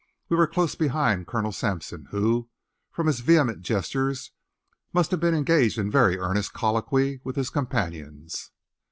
We 0.29 0.35
were 0.35 0.47
close 0.47 0.73
behind 0.73 1.27
Colonel 1.27 1.51
Sampson, 1.51 2.07
who, 2.09 2.49
from 2.91 3.05
his 3.05 3.19
vehement 3.19 3.61
gestures, 3.61 4.31
must 4.93 5.11
have 5.11 5.19
been 5.19 5.35
engaged 5.35 5.77
in 5.77 5.91
very 5.91 6.17
earnest 6.17 6.55
colloquy 6.55 7.21
with 7.23 7.35
his 7.35 7.51
companions. 7.51 8.49